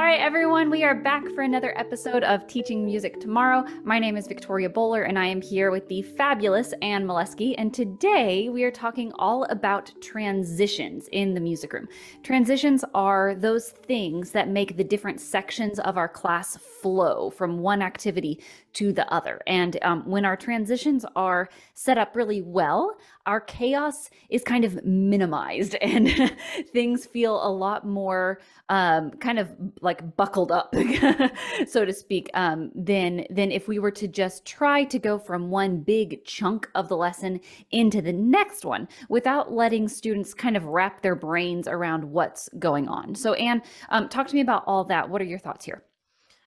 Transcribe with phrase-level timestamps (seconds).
[0.00, 3.66] All right, everyone, we are back for another episode of Teaching Music Tomorrow.
[3.84, 7.54] My name is Victoria Boler, and I am here with the fabulous Anne Mileski.
[7.58, 11.86] And today we are talking all about transitions in the music room.
[12.22, 17.82] Transitions are those things that make the different sections of our class flow from one
[17.82, 18.40] activity
[18.74, 19.40] to the other.
[19.46, 24.84] And um, when our transitions are set up really well, our chaos is kind of
[24.84, 26.32] minimized and
[26.72, 30.74] things feel a lot more um, kind of like buckled up,
[31.66, 35.50] so to speak, um, than than if we were to just try to go from
[35.50, 37.40] one big chunk of the lesson
[37.72, 42.88] into the next one without letting students kind of wrap their brains around what's going
[42.88, 43.14] on.
[43.14, 45.08] So, Anne, um, talk to me about all that.
[45.08, 45.82] What are your thoughts here?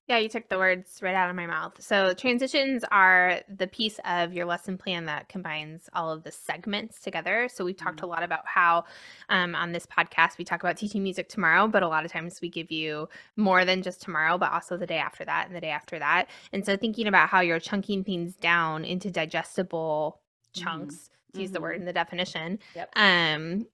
[0.07, 1.81] Yeah, you took the words right out of my mouth.
[1.81, 6.99] So, transitions are the piece of your lesson plan that combines all of the segments
[6.99, 7.47] together.
[7.47, 8.07] So, we've talked mm-hmm.
[8.07, 8.83] a lot about how
[9.29, 12.41] um, on this podcast we talk about teaching music tomorrow, but a lot of times
[12.41, 13.07] we give you
[13.37, 16.27] more than just tomorrow, but also the day after that and the day after that.
[16.51, 20.19] And so, thinking about how you're chunking things down into digestible
[20.53, 20.95] chunks.
[20.95, 21.81] Mm-hmm to use the word mm-hmm.
[21.81, 22.91] in the definition yep.
[22.95, 23.65] um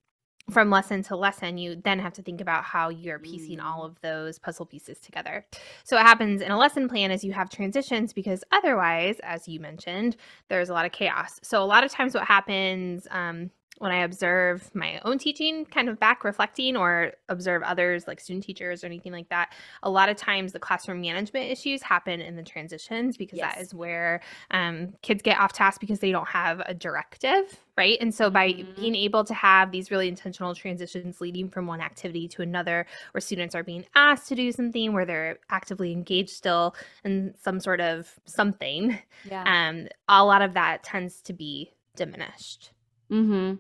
[0.50, 3.86] from lesson to lesson, you then have to think about how you're piecing all mm.
[3.86, 5.46] of those puzzle pieces together.
[5.84, 9.60] So, what happens in a lesson plan is you have transitions because otherwise, as you
[9.60, 10.16] mentioned,
[10.50, 11.40] there's a lot of chaos.
[11.44, 15.90] So, a lot of times, what happens, um, when I observe my own teaching, kind
[15.90, 20.10] of back reflecting, or observe others like student teachers or anything like that, a lot
[20.10, 23.56] of times the classroom management issues happen in the transitions because yes.
[23.56, 27.98] that is where um, kids get off task because they don't have a directive, right?
[28.02, 28.82] And so by mm-hmm.
[28.82, 33.22] being able to have these really intentional transitions leading from one activity to another, where
[33.22, 37.80] students are being asked to do something, where they're actively engaged still in some sort
[37.80, 39.70] of something, yeah.
[39.70, 42.72] um, a lot of that tends to be diminished.
[43.12, 43.56] Mm-hmm.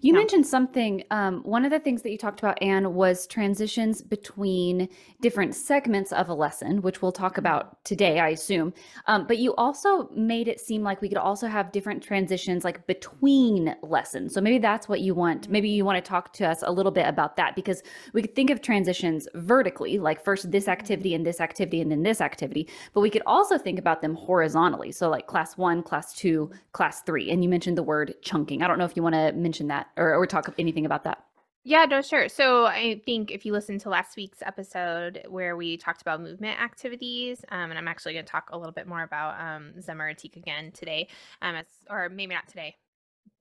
[0.00, 0.12] yeah.
[0.12, 1.04] mentioned something.
[1.10, 4.88] Um, one of the things that you talked about, Anne, was transitions between
[5.20, 7.40] different segments of a lesson, which we'll talk mm-hmm.
[7.40, 8.72] about today, I assume.
[9.06, 12.86] Um, but you also made it seem like we could also have different transitions like
[12.86, 14.32] between lessons.
[14.32, 15.42] So maybe that's what you want.
[15.42, 15.52] Mm-hmm.
[15.52, 17.82] Maybe you want to talk to us a little bit about that because
[18.14, 22.02] we could think of transitions vertically, like first this activity and this activity and then
[22.02, 22.66] this activity.
[22.94, 24.90] But we could also think about them horizontally.
[24.90, 27.30] So like class one, class two, class three.
[27.30, 28.62] And you mentioned the word chunking.
[28.62, 31.22] I don't know if you want to mention that or, or talk anything about that.
[31.68, 32.28] Yeah, no, sure.
[32.28, 36.60] So I think if you listen to last week's episode where we talked about movement
[36.60, 39.72] activities, um, and I'm actually going to talk a little bit more about um,
[40.36, 41.08] again today,
[41.42, 41.56] um,
[41.90, 42.76] or maybe not today,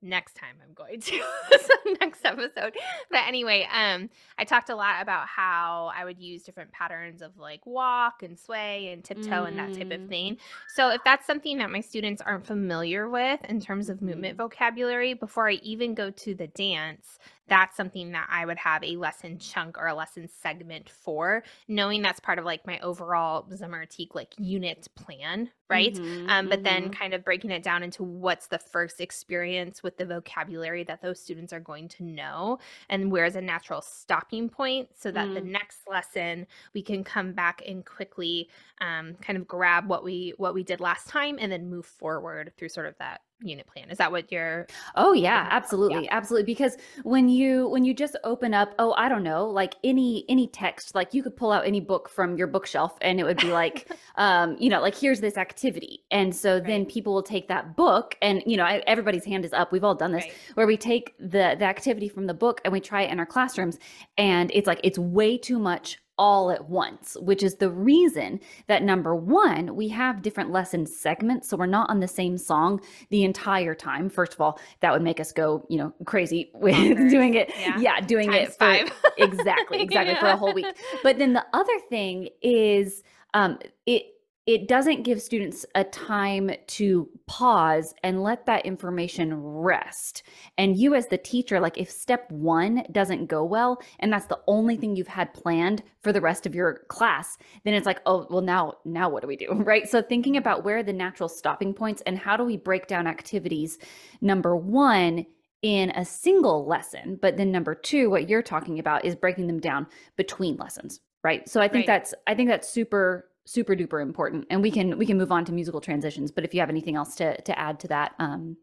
[0.01, 1.22] next time I'm going to
[2.01, 2.75] next episode.
[3.09, 7.38] But anyway, um I talked a lot about how I would use different patterns of
[7.38, 9.47] like walk and sway and tiptoe mm.
[9.47, 10.09] and that type of mm.
[10.09, 10.38] thing.
[10.75, 14.38] So if that's something that my students aren't familiar with in terms of movement mm.
[14.38, 18.97] vocabulary before I even go to the dance, that's something that I would have a
[18.97, 24.16] lesson chunk or a lesson segment for, knowing that's part of like my overall Zemaratik
[24.16, 25.94] like unit plan, right?
[25.94, 26.63] Mm-hmm, um, but mm-hmm.
[26.63, 31.01] then kind of breaking it down into what's the first experience with the vocabulary that
[31.01, 35.35] those students are going to know and where's a natural stopping point so that mm.
[35.35, 38.50] the next lesson we can come back and quickly
[38.81, 42.51] um, kind of grab what we what we did last time and then move forward
[42.57, 44.66] through sort of that unit plan is that what you're
[44.96, 46.09] oh yeah absolutely yeah.
[46.12, 50.23] absolutely because when you when you just open up oh i don't know like any
[50.29, 53.38] any text like you could pull out any book from your bookshelf and it would
[53.38, 56.66] be like um you know like here's this activity and so right.
[56.66, 59.95] then people will take that book and you know everybody's hand is up we've all
[59.95, 60.34] done this right.
[60.53, 63.25] where we take the the activity from the book and we try it in our
[63.25, 63.78] classrooms
[64.18, 68.84] and it's like it's way too much all at once, which is the reason that
[68.84, 71.50] number one, we have different lesson segments.
[71.50, 74.09] So we're not on the same song the entire time.
[74.09, 77.52] First of all, that would make us go, you know, crazy with doing it.
[77.59, 78.92] Yeah, yeah doing Times it for five.
[79.18, 80.20] exactly, exactly yeah.
[80.20, 80.66] for a whole week.
[81.04, 84.06] But then the other thing is um, it
[84.45, 90.22] it doesn't give students a time to pause and let that information rest.
[90.57, 94.39] And you, as the teacher, like if step one doesn't go well, and that's the
[94.45, 98.27] only thing you've had planned for the rest of your class, then it's like, oh,
[98.30, 99.47] well, now, now what do we do?
[99.65, 99.89] Right.
[99.89, 103.07] So thinking about where are the natural stopping points and how do we break down
[103.07, 103.80] activities,
[104.21, 105.25] number one,
[105.63, 107.18] in a single lesson.
[107.19, 109.88] But then number two, what you're talking about is breaking them down
[110.18, 111.00] between lessons.
[111.24, 111.50] Right.
[111.50, 111.95] So I think right.
[111.95, 115.45] that's, I think that's super super duper important and we can we can move on
[115.45, 118.57] to musical transitions but if you have anything else to to add to that um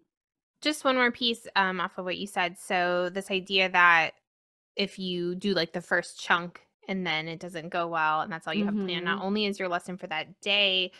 [0.61, 4.11] just one more piece um off of what you said so this idea that
[4.77, 8.49] if you do like the first chunk and then it doesn't go well and that's
[8.49, 8.77] all you mm-hmm.
[8.77, 9.27] have planned not mm-hmm.
[9.27, 10.91] only is your lesson for that day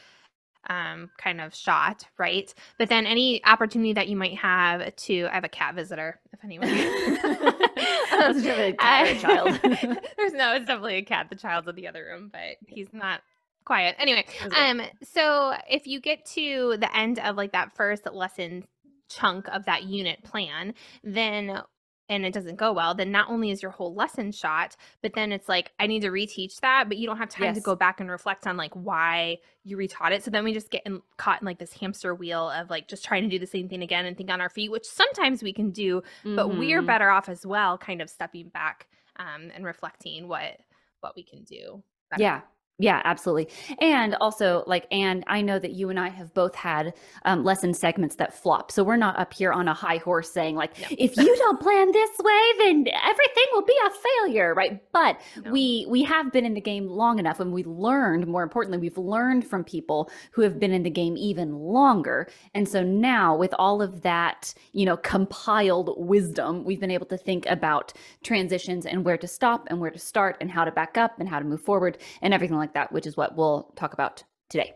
[0.69, 2.53] um, kind of shot, right?
[2.79, 6.39] But then any opportunity that you might have to, I have a cat visitor, if
[6.45, 6.69] anyone.
[8.13, 9.61] um, a cat or child.
[10.17, 11.29] there's no, it's definitely a cat.
[11.31, 13.23] The child's in the other room, but he's not
[13.65, 13.97] quiet.
[13.99, 14.25] Anyway,
[14.57, 18.65] um, so if you get to the end of like that first lesson
[19.09, 20.75] chunk of that unit plan,
[21.05, 21.63] then
[22.09, 25.33] and it doesn't go well, then not only is your whole lesson shot, but then
[25.33, 27.57] it's like, I need to reteach that, but you don't have time yes.
[27.57, 30.23] to go back and reflect on like why you retaught it.
[30.23, 33.05] So then we just get in, caught in like this hamster wheel of like just
[33.05, 35.55] trying to do the same thing again and think on our feet, which sometimes we
[35.55, 36.37] can do, mm-hmm.
[36.37, 36.87] but we're mm-hmm.
[36.87, 40.59] better off as well, kind of stepping back um, and reflecting what
[41.01, 41.83] what we can do.
[42.11, 42.23] Better.
[42.23, 42.41] Yeah,
[42.83, 43.49] yeah, absolutely.
[43.79, 46.95] And also, like, and I know that you and I have both had
[47.25, 48.73] um, lesson segments that flop.
[48.73, 50.89] So we're not up here on a high horse saying, like, no.
[50.91, 54.83] if you don't plan this way, then everything will be a failure, right?
[54.93, 55.53] But no.
[55.53, 58.27] we we have been in the game long enough, and we learned.
[58.27, 62.29] More importantly, we've learned from people who have been in the game even longer.
[62.53, 67.17] And so now, with all of that, you know, compiled wisdom, we've been able to
[67.17, 67.93] think about
[68.25, 71.29] transitions and where to stop and where to start and how to back up and
[71.29, 74.75] how to move forward and everything like that, which is what we'll talk about today.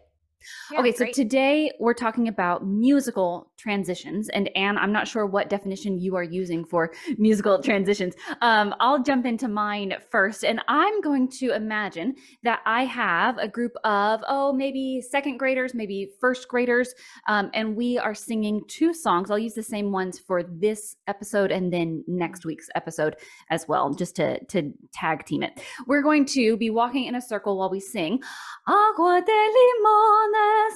[0.70, 1.14] Yeah, okay, great.
[1.14, 4.28] so today we're talking about musical transitions.
[4.28, 8.14] And Anne, I'm not sure what definition you are using for musical transitions.
[8.42, 10.44] Um, I'll jump into mine first.
[10.44, 15.74] And I'm going to imagine that I have a group of, oh, maybe second graders,
[15.74, 16.94] maybe first graders,
[17.28, 19.30] um, and we are singing two songs.
[19.30, 23.16] I'll use the same ones for this episode and then next week's episode
[23.50, 25.60] as well, just to, to tag team it.
[25.86, 28.20] We're going to be walking in a circle while we sing
[28.66, 29.32] Agua de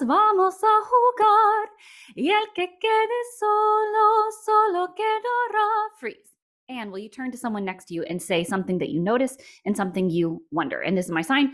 [0.06, 1.70] vamos a jugar
[2.14, 5.90] y el que quede solo, solo quedará.
[5.98, 6.30] Freeze.
[6.68, 9.36] And will you turn to someone next to you and say something that you notice
[9.64, 10.80] and something you wonder?
[10.80, 11.52] And this is my sign.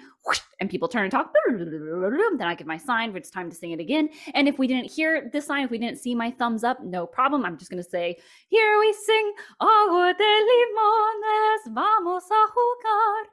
[0.60, 1.32] And people turn and talk.
[1.48, 3.16] Then I give my sign.
[3.16, 4.10] It's time to sing it again.
[4.34, 7.06] And if we didn't hear this sign, if we didn't see my thumbs up, no
[7.06, 7.46] problem.
[7.46, 9.32] I'm just going to say, Here we sing.
[9.58, 13.26] Agua de limones, vamos a jugar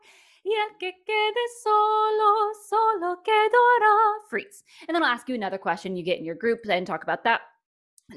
[0.44, 4.28] y el que quede solo, solo quedará.
[4.30, 4.64] Freeze.
[4.88, 5.96] And then I'll ask you another question.
[5.96, 7.42] You get in your group and talk about that.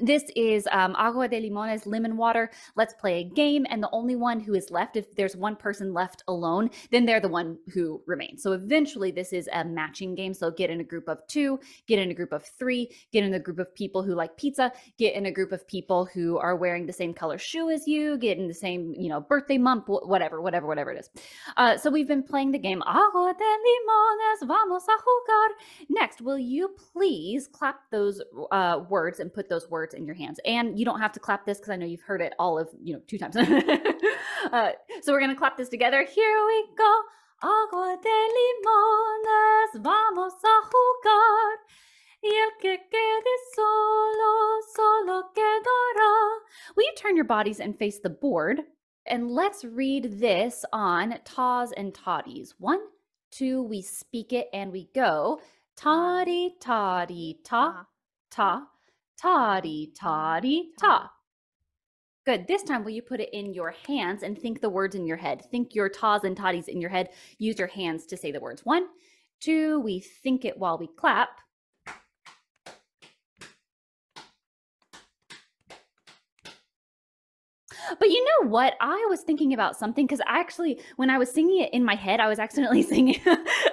[0.01, 2.51] This is um, agua de limones, lemon water.
[2.75, 3.65] Let's play a game.
[3.69, 7.21] And the only one who is left, if there's one person left alone, then they're
[7.21, 8.43] the one who remains.
[8.43, 10.33] So eventually, this is a matching game.
[10.33, 13.33] So get in a group of two, get in a group of three, get in
[13.33, 16.57] a group of people who like pizza, get in a group of people who are
[16.57, 19.85] wearing the same color shoe as you, get in the same, you know, birthday month,
[19.87, 21.09] whatever, whatever, whatever it is.
[21.55, 25.47] Uh, so we've been playing the game agua de limones, vamos a jugar.
[25.89, 30.15] Next, will you please clap those uh, words and put those words words in your
[30.15, 30.39] hands.
[30.45, 32.67] And you don't have to clap this because I know you've heard it all of,
[32.81, 33.35] you know, two times.
[34.51, 34.71] uh,
[35.01, 36.03] so we're going to clap this together.
[36.03, 37.01] Here we go.
[37.43, 41.57] Agua de limones, vamos a jugar.
[42.23, 46.39] Y el que quede solo, solo quedará.
[46.75, 48.61] Will you turn your bodies and face the board?
[49.05, 52.55] And let's read this on Taws and Toddies.
[52.57, 52.79] One,
[53.31, 55.39] two, we speak it and we go.
[55.75, 57.85] Toddy, toddy, ta,
[58.31, 58.63] ta.
[59.21, 61.11] Toddy, toddy, ta.
[62.25, 62.45] Good.
[62.45, 65.17] This time, will you put it in your hands and think the words in your
[65.17, 65.45] head?
[65.49, 67.09] Think your tas and toddies in your head.
[67.39, 68.65] Use your hands to say the words.
[68.65, 68.87] One,
[69.39, 71.29] two, we think it while we clap.
[78.07, 78.75] But you know what?
[78.79, 82.21] I was thinking about something because actually, when I was singing it in my head,
[82.21, 83.19] I was accidentally singing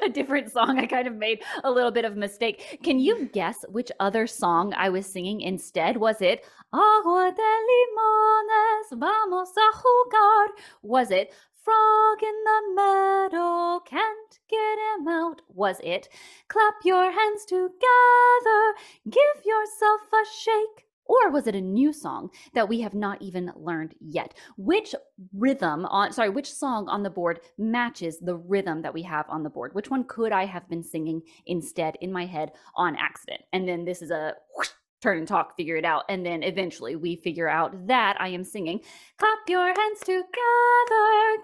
[0.02, 0.76] a different song.
[0.76, 2.80] I kind of made a little bit of mistake.
[2.82, 5.98] Can you guess which other song I was singing instead?
[5.98, 10.46] Was it Agua de limones, vamos a jugar?
[10.82, 15.42] Was it Frog in the meadow, can't get him out?
[15.46, 16.08] Was it
[16.48, 18.74] Clap your hands together,
[19.08, 20.83] give yourself a shake?
[21.06, 24.34] Or was it a new song that we have not even learned yet?
[24.56, 24.94] Which
[25.32, 29.42] rhythm on, sorry, which song on the board matches the rhythm that we have on
[29.42, 29.74] the board?
[29.74, 33.42] Which one could I have been singing instead in my head on accident?
[33.52, 34.70] And then this is a whoosh,
[35.02, 36.04] turn and talk, figure it out.
[36.08, 38.80] And then eventually we figure out that I am singing,
[39.18, 40.26] clap your hands together,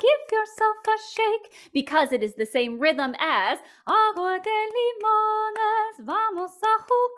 [0.01, 6.53] give yourself a shake, because it is the same rhythm as agua de limones, vamos
[6.63, 7.10] a jugar.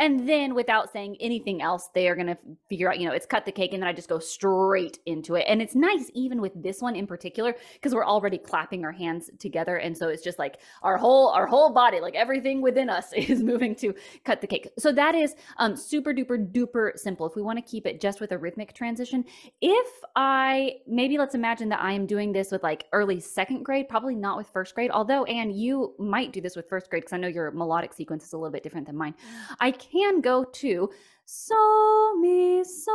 [0.00, 2.38] And then without saying anything else, they are going to
[2.70, 5.34] figure out, you know, it's cut the cake and then I just go straight into
[5.34, 5.44] it.
[5.46, 9.30] And it's nice even with this one in particular because we're already clapping our hands
[9.38, 13.12] together and so it's just like our whole our whole body, like everything within us
[13.16, 14.68] is moving to cut the cake.
[14.78, 17.26] So that is um super duper duper simple.
[17.26, 19.24] If we want to keep it just with a rhythmic transition,
[19.60, 23.86] if I maybe let's imagine that I am doing this with like early second grade,
[23.88, 27.12] probably not with first grade, although and you might do this with first grade because
[27.12, 29.14] I know your melodic sequence is a little bit different than mine.
[29.60, 30.90] I can go to
[31.24, 32.92] so mi so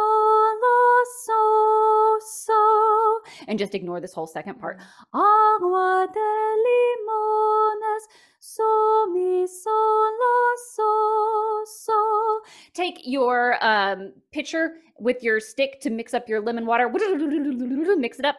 [0.62, 4.80] la so so and just ignore this whole second part.
[5.14, 6.20] Agua de
[6.66, 8.04] limones
[8.40, 12.42] so mi so la so so.
[12.74, 16.90] Take your um, pitcher with your stick to mix up your lemon water.
[17.98, 18.36] Mix it up.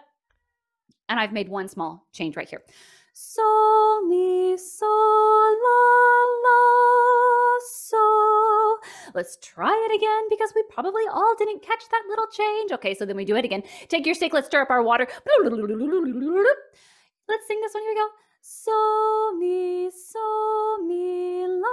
[1.08, 2.62] And I've made one small change right here.
[3.12, 6.15] So mi so la la
[9.16, 12.70] Let's try it again because we probably all didn't catch that little change.
[12.70, 13.62] Okay, so then we do it again.
[13.88, 15.08] Take your stick, let's stir up our water.
[17.26, 17.82] Let's sing this one.
[17.82, 18.08] Here we go.
[18.42, 21.68] So mi so mi la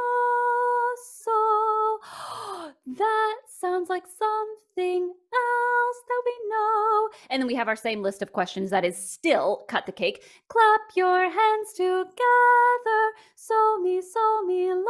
[1.03, 1.99] so.
[2.87, 4.32] That sounds like something
[7.33, 10.23] And then we have our same list of questions that is still cut the cake.
[10.49, 12.11] Clap your hands together.
[13.33, 14.83] So mi, so mi, la,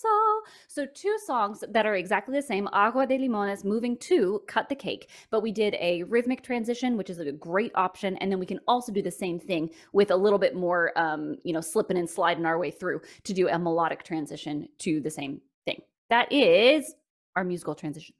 [0.00, 0.40] so.
[0.66, 2.68] So two songs that are exactly the same.
[2.72, 5.10] Agua de limones moving to cut the cake.
[5.30, 8.16] But we did a rhythmic transition, which is a great option.
[8.16, 11.36] And then we can also do the same thing with a little bit more, um,
[11.44, 15.10] you know, slipping and sliding our way through to do a melodic transition to the
[15.10, 15.82] same thing.
[16.10, 16.96] That is
[17.36, 18.16] our musical transition.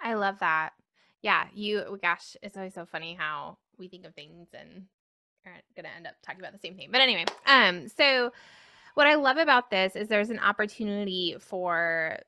[0.00, 0.72] I love that.
[1.22, 4.86] Yeah, you gosh, it's always so funny how we think of things and
[5.46, 6.88] are gonna end up talking about the same thing.
[6.90, 8.32] But anyway, um, so
[8.94, 12.18] what I love about this is there's an opportunity for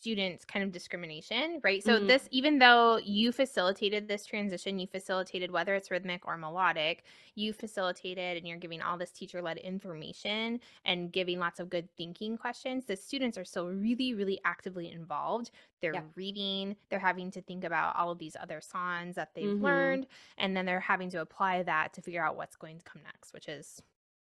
[0.00, 1.82] students kind of discrimination, right?
[1.82, 2.06] So Mhm.
[2.06, 7.52] this even though you facilitated this transition, you facilitated whether it's rhythmic or melodic, you
[7.52, 12.86] facilitated and you're giving all this teacher-led information and giving lots of good thinking questions.
[12.86, 15.50] The students are still really really actively involved.
[15.80, 16.02] They're Yeah.
[16.14, 19.60] reading, they're having to think about all of these other songs that they've Mhm.
[19.60, 20.06] learned
[20.38, 23.32] and then they're having to apply that to figure out what's going to come next,
[23.32, 23.82] which is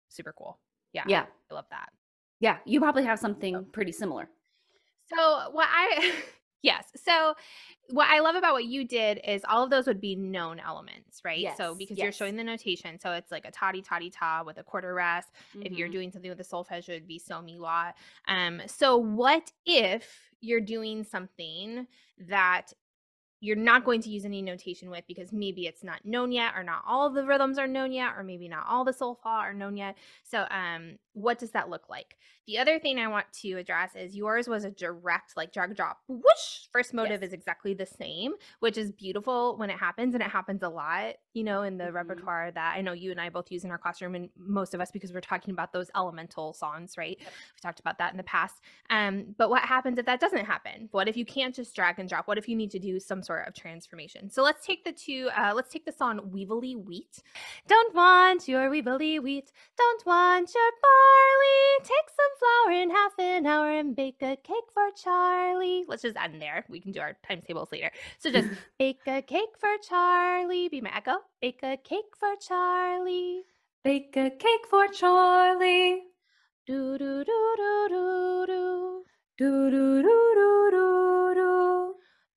[0.08, 0.60] super cool.
[0.92, 1.06] Yeah.
[1.06, 1.26] Yeah.
[1.50, 1.92] I love that.
[2.40, 2.58] Yeah.
[2.64, 4.30] You probably have something pretty similar.
[5.14, 6.12] So what I
[6.62, 6.84] yes.
[7.04, 7.34] So
[7.90, 11.20] what I love about what you did is all of those would be known elements,
[11.24, 11.40] right?
[11.56, 14.58] so Yes, because you're showing the notation, so it's like a toddy toddy ta with
[14.58, 15.28] a quarter rest.
[15.64, 15.92] If you're Mhm.
[15.92, 17.92] doing something with the solfege, it would be so mi la.
[18.28, 21.86] Um, so what if you're doing something
[22.18, 22.72] that
[23.42, 26.62] you're not going to use any notation with because maybe it's not known yet or
[26.62, 29.54] not all of the rhythms are known yet or maybe not all the solfa are
[29.54, 32.16] known yet so um what does that look like?
[32.46, 35.98] The other thing i want to address is yours was a direct like drag drop
[36.08, 37.28] whoosh first motive Yes.
[37.28, 41.14] is exactly the same which is beautiful when it happens and it happens a lot
[41.32, 41.92] you know in the Mhm.
[41.94, 44.80] repertoire that i know you and i both use in our classroom and most of
[44.80, 47.16] us because we're talking about those elemental songs right?
[47.20, 47.28] Yep.
[47.54, 48.60] we've talked about that in the past.
[48.88, 50.88] Um but what happens if that doesn't happen?
[50.90, 52.26] What if you can't just drag and drop?
[52.26, 54.28] What if you need to do some sort of transformation?
[54.30, 57.22] So let's take the two uh let's take the song weevily wheat.
[57.68, 59.52] Don't want your weevily wheat.
[59.76, 64.70] Don't want your barley take some flour in half an hour and bake a cake
[64.72, 65.84] for charlie.
[65.88, 66.64] Let's just end there.
[66.68, 67.90] We can do our times tables later.
[68.18, 70.68] So just bake a cake for charlie.
[70.68, 71.16] Be my echo.
[71.40, 73.44] Bake a cake for charlie.
[73.82, 76.02] Bake a cake for Charlie.
[76.66, 79.04] do do do do do do.
[79.38, 81.94] Do do do do do do.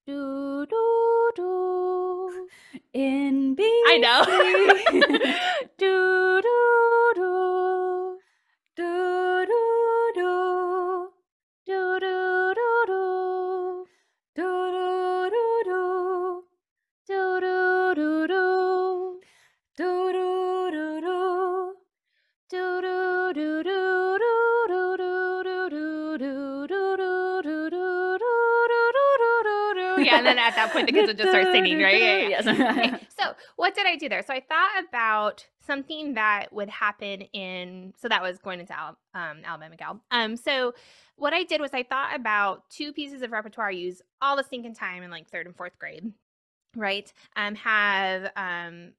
[0.07, 2.47] do do do.
[2.93, 3.63] In B.
[3.87, 5.29] I know.
[30.47, 32.27] at that point the kids would just start singing right yeah, yeah.
[32.27, 32.47] Yes.
[32.73, 34.23] Okay, so what did I do there?
[34.23, 37.93] So I thought about something that would happen in.
[37.97, 40.01] So that was going into Al, um, Alabama Gal.
[40.11, 40.73] Um, so
[41.15, 44.43] what I did was I thought about two pieces of repertoire I use all the
[44.43, 46.11] stinking time in like third and fourth grade,
[46.75, 47.11] right?
[47.35, 48.93] Um, have um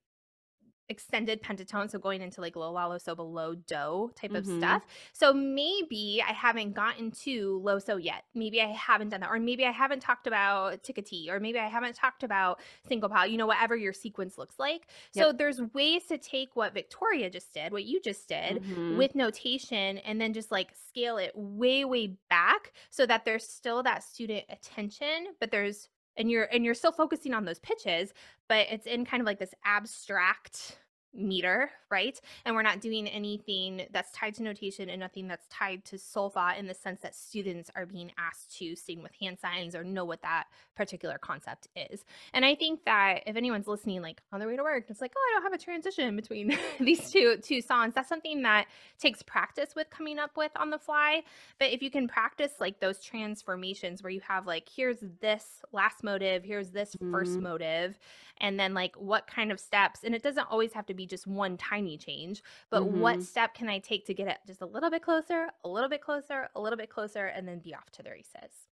[0.88, 4.46] extended pentatone, so going into like low la, low so, below do type of Mhm.
[4.46, 4.84] stuff.
[5.12, 8.24] So maybe I haven't gotten to low so yet.
[8.34, 11.68] Maybe I haven't done that, or maybe I haven't talked about tickety, or maybe I
[11.68, 13.26] haven't talked about single pile.
[13.26, 14.90] You know, whatever your sequence looks like.
[15.10, 18.84] So there's ways to take what Victoria just did, what you just did, Mhm.
[18.88, 23.82] with notation, and then just like scale it way, way back so that there's still
[23.82, 28.12] that student attention, but there's and you're and you're still focusing on those pitches
[28.48, 30.78] but it's in kind of like this abstract
[31.14, 32.20] meter, right?
[32.44, 36.58] And we're not doing anything that's tied to notation and nothing that's tied to solfa
[36.58, 40.04] in the sense that students are being asked to sing with hand signs or know
[40.04, 40.44] what that
[40.74, 42.04] particular concept is.
[42.32, 45.12] And I think that if anyone's listening like on their way to work, it's like,
[45.16, 47.94] oh, I don't have a transition between these two two songs.
[47.94, 48.66] That's something that
[48.98, 51.22] takes practice with coming up with on the fly.
[51.58, 56.02] But if you can practice like those transformations where you have like here's this last
[56.02, 57.42] motive, here's this first Mhm.
[57.42, 57.98] motive,
[58.38, 61.26] and then like what kind of steps and it doesn't always have to be just
[61.26, 63.22] one tiny change but what Mhm.
[63.22, 66.00] step can i take to get it just a little bit closer a little bit
[66.00, 68.68] closer a little bit closer and then be off to the races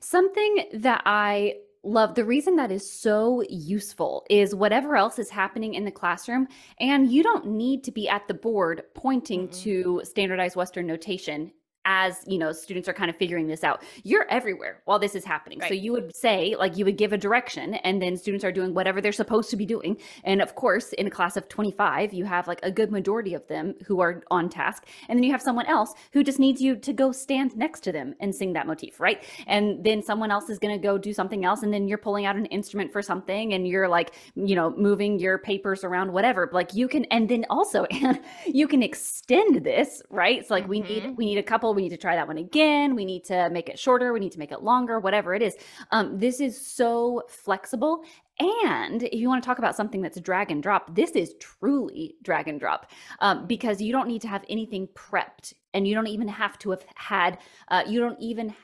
[0.00, 5.74] Something that I love, the reason that is so useful is whatever else is happening
[5.74, 6.48] in the classroom,
[6.78, 9.52] and you don't need to be at the board pointing Mm-mm.
[9.62, 11.52] to standardized Western notation
[11.84, 13.82] as you know students are kind of figuring this out.
[14.04, 15.60] You're everywhere while this is happening.
[15.68, 18.74] So you would say like you would give a direction and then students are doing
[18.74, 19.96] whatever they're supposed to be doing.
[20.24, 23.46] And of course in a class of 25 you have like a good majority of
[23.48, 26.76] them who are on task and then you have someone else who just needs you
[26.76, 29.24] to go stand next to them and sing that motif right?
[29.46, 32.26] And then someone else is going to go do something else and then you're pulling
[32.26, 36.50] out an instrument for something and you're like you know moving your papers around whatever.
[36.52, 40.38] Like you can and then also and you can extend this right?
[40.38, 41.16] It's like we need Mhm.
[41.16, 43.68] we need a couple we need to try that one again we need to make
[43.68, 45.56] it shorter we need to make it longer whatever it is.
[45.90, 48.02] Um, this is so flexible
[48.38, 52.14] and if you want to talk about something that's drag and drop this is truly
[52.22, 56.08] drag and drop um, because you don't need to have anything prepped and you don't
[56.08, 58.54] even have to have had uh, you don't even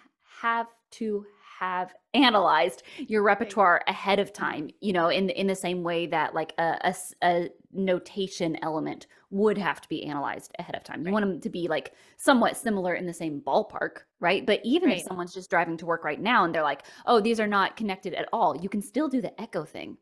[0.41, 1.25] have to
[1.59, 6.35] have analyzed your repertoire ahead of time you know in in the same way that
[6.35, 11.03] like a a notation element would have to be analyzed ahead of time.
[11.03, 11.13] You Right.
[11.13, 14.47] want them to be like somewhat similar in the same ballpark right?
[14.47, 17.41] But even if someone's just driving to work right now and they're like oh these
[17.41, 19.99] are not connected at all you can still do the echo thing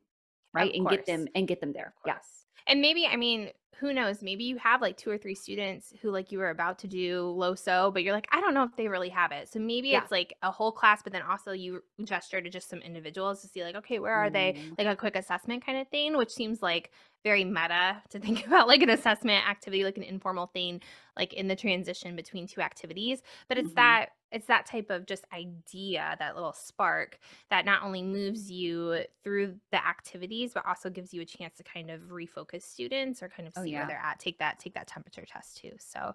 [0.52, 1.94] right and get them and get them there.
[2.04, 2.43] Yes.
[2.66, 4.22] And maybe, I mean, who knows?
[4.22, 7.28] Maybe you have like two or three students who like you were about to do
[7.36, 9.48] low so, but you're like, I don't know if they really have it.
[9.48, 9.96] So maybe Yeah.
[9.96, 13.48] it's like a whole class, but then also you gesture to just some individuals to
[13.48, 14.54] see like, okay, where are they?
[14.56, 14.76] Mm.
[14.78, 16.92] Like a quick assessment kind of thing, which seems like
[17.24, 20.80] very meta to think about like an assessment activity, like an informal thing,
[21.16, 23.22] like in the transition between two activities.
[23.48, 23.74] But it's Mhm.
[23.74, 27.18] that it's that type of just idea, that little spark
[27.50, 31.62] that not only moves you through the activities, but also gives you a chance to
[31.64, 33.78] kind of refocus students or kind of Oh, see yeah.
[33.78, 34.20] where they're at.
[34.20, 35.72] Take that, take that temperature test too.
[35.78, 36.14] So,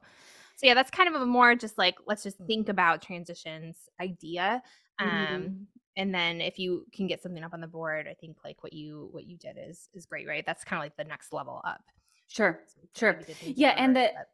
[0.56, 4.62] so yeah, that's kind of a more just like let's just think about transitions idea.
[5.00, 5.68] Um, Mhm.
[5.98, 8.74] and then if you can get something up on the board, I think like what
[8.74, 10.46] you what you did is is great, right?
[10.46, 11.82] That's kind of like the next level up.
[12.27, 13.14] sure So Sure.
[13.14, 14.29] maybe did things in Yeah, and the- but-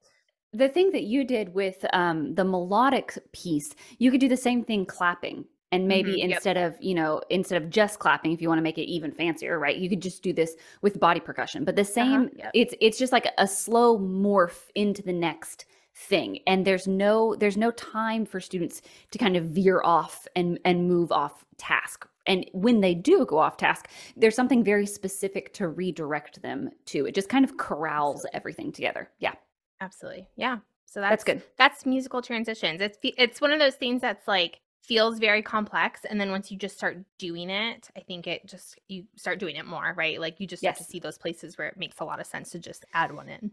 [0.56, 4.63] the thing that you did with um, the melodic piece, you could do the same
[4.63, 5.46] thing clapping.
[5.72, 6.44] And maybe Mhm, yep.
[6.44, 9.12] instead of, you know, instead of just clapping, if you want to make it even
[9.12, 9.76] fancier, right?
[9.76, 11.65] You could just do this with body percussion.
[11.65, 12.54] But the same, yep.
[12.54, 15.65] it's it's just like a slow morph into the next
[15.96, 16.39] thing.
[16.48, 20.88] And there's no there's no time for students to kind of veer off and and
[20.88, 22.08] move off task.
[22.28, 27.06] And when they do go off task, there's something very specific to redirect them to.
[27.06, 29.10] It just kind of corrals everything together.
[29.20, 29.34] Yeah,
[29.81, 30.27] Absolutely.
[30.35, 30.59] Yeah.
[30.85, 31.43] So that's that's good.
[31.57, 32.81] That's musical transitions.
[32.81, 36.57] It's it's one of those things that's like feels very complex and then once you
[36.57, 40.19] just start doing it, I think it just you start doing it more, right?
[40.19, 42.51] Like you just start to see those places where it makes a lot of sense
[42.51, 43.51] to just add one in.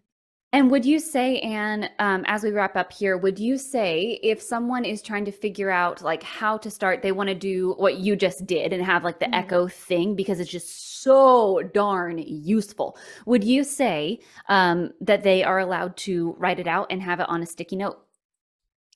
[0.55, 4.43] And would you say, Anne, um, as we wrap up here, would you say if
[4.43, 7.97] someone is trying to figure out like how to start, they want to do what
[7.97, 9.35] you just did and have like the Mhm.
[9.35, 12.99] echo thing because it's just so darn useful?
[13.25, 17.29] Would you say um, that they are allowed to write it out and have it
[17.31, 17.99] on a sticky note?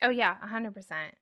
[0.02, 1.14] Oh yeah, a hundred percent.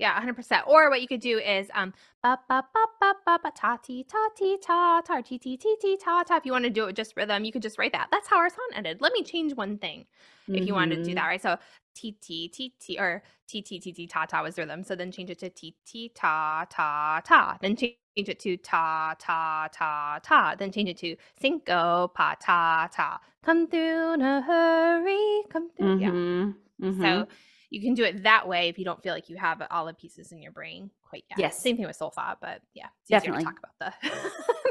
[0.00, 0.64] Yeah, hundred percent.
[0.68, 4.04] Or what you could do is um ba ba ba ba ba ba ta ti
[4.04, 6.38] ta ti ta ta ti ti ti ti ta ta.
[6.38, 8.08] If you want to do it with just rhythm, you could just write that.
[8.12, 9.02] That's how our song ended.
[9.02, 10.06] Let me change one thing
[10.54, 11.16] if you wanted to do Mhm.
[11.16, 11.42] that, right?
[11.42, 11.58] So
[11.94, 14.84] ti ti ti ti or ti ti ti ti ta ta was rhythm.
[14.84, 17.58] So then change it to ti ti ta ta ta.
[17.62, 20.56] Then change it to ta ta ta ta.
[20.58, 23.20] Then change it to syncopa ta ta.
[23.44, 25.44] Come through in a hurry.
[25.50, 25.94] Come through.
[25.98, 26.16] Yeah.
[26.16, 26.56] Mhm.
[26.80, 27.00] Mhm.
[27.02, 27.28] So
[27.70, 29.94] you can do it that way if you don't feel like you have all the
[29.94, 31.38] pieces in your brain quite yet.
[31.38, 31.62] Yes.
[31.62, 33.44] Same thing with solfa, but yeah, it's easier Definitely.
[33.44, 33.94] to talk about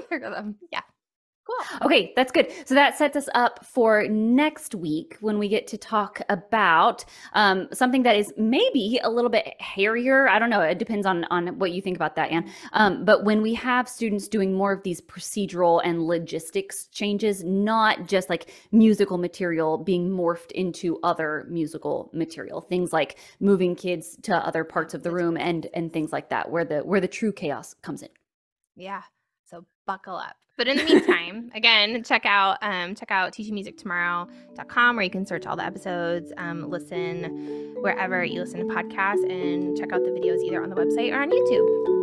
[0.09, 0.55] the, the.
[0.71, 0.81] Yeah.
[1.49, 1.87] Cool.
[1.87, 2.51] Okay, that's good.
[2.65, 7.67] So that sets us up for next week when we get to talk about um,
[7.73, 10.29] something that is maybe a little bit hairier.
[10.29, 10.61] I don't know.
[10.61, 12.51] It depends on on what you think about that, Anne.
[12.73, 18.07] Um, but when we have students doing more of these procedural and logistics changes, not
[18.07, 24.35] just like musical material being morphed into other musical material, things like moving kids to
[24.35, 27.31] other parts of the room and and things like that, where the where the true
[27.31, 28.09] chaos comes in.
[28.75, 29.01] Yeah.
[29.49, 30.35] So buckle up.
[30.57, 35.45] But in the meantime, again, check out um, check out teachingmusictomorrow.com where you can search
[35.45, 40.43] all the episodes, um, listen wherever you listen to podcasts, and check out the videos
[40.43, 41.98] either on the website or on YouTube.